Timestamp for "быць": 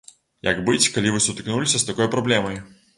0.69-0.89